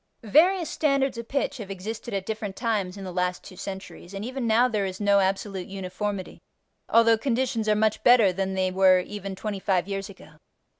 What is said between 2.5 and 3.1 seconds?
times in